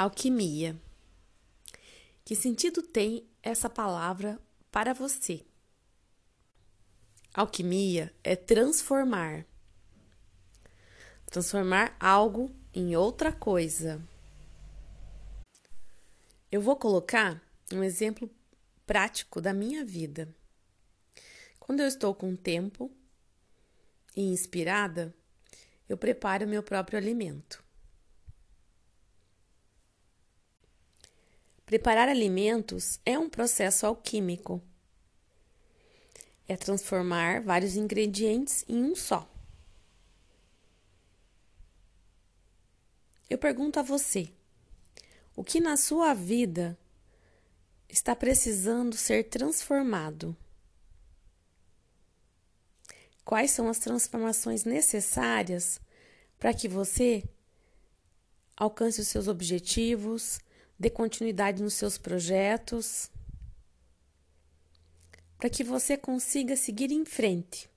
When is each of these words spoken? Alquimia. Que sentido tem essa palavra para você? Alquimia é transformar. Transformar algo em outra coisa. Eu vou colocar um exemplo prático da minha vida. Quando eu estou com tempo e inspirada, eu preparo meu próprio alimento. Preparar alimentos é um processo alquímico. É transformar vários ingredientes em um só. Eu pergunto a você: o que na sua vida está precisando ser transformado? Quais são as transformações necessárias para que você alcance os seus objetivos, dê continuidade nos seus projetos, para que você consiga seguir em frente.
Alquimia. 0.00 0.80
Que 2.24 2.34
sentido 2.34 2.80
tem 2.80 3.28
essa 3.42 3.68
palavra 3.68 4.40
para 4.70 4.94
você? 4.94 5.44
Alquimia 7.34 8.10
é 8.24 8.34
transformar. 8.34 9.44
Transformar 11.26 11.94
algo 12.00 12.50
em 12.72 12.96
outra 12.96 13.30
coisa. 13.30 14.02
Eu 16.50 16.62
vou 16.62 16.76
colocar 16.76 17.38
um 17.70 17.84
exemplo 17.84 18.30
prático 18.86 19.38
da 19.38 19.52
minha 19.52 19.84
vida. 19.84 20.34
Quando 21.58 21.80
eu 21.80 21.86
estou 21.86 22.14
com 22.14 22.34
tempo 22.34 22.90
e 24.16 24.22
inspirada, 24.22 25.14
eu 25.86 25.98
preparo 25.98 26.48
meu 26.48 26.62
próprio 26.62 26.98
alimento. 26.98 27.62
Preparar 31.70 32.08
alimentos 32.08 32.98
é 33.06 33.16
um 33.16 33.30
processo 33.30 33.86
alquímico. 33.86 34.60
É 36.48 36.56
transformar 36.56 37.42
vários 37.42 37.76
ingredientes 37.76 38.64
em 38.68 38.82
um 38.82 38.96
só. 38.96 39.30
Eu 43.30 43.38
pergunto 43.38 43.78
a 43.78 43.82
você: 43.82 44.32
o 45.36 45.44
que 45.44 45.60
na 45.60 45.76
sua 45.76 46.12
vida 46.12 46.76
está 47.88 48.16
precisando 48.16 48.96
ser 48.96 49.28
transformado? 49.28 50.36
Quais 53.24 53.52
são 53.52 53.68
as 53.68 53.78
transformações 53.78 54.64
necessárias 54.64 55.80
para 56.36 56.52
que 56.52 56.66
você 56.66 57.22
alcance 58.56 59.00
os 59.00 59.06
seus 59.06 59.28
objetivos, 59.28 60.40
dê 60.80 60.88
continuidade 60.88 61.62
nos 61.62 61.74
seus 61.74 61.98
projetos, 61.98 63.10
para 65.36 65.50
que 65.50 65.62
você 65.62 65.94
consiga 65.94 66.56
seguir 66.56 66.90
em 66.90 67.04
frente. 67.04 67.69